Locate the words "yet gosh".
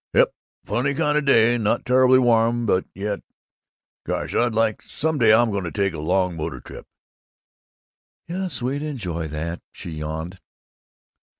2.95-4.33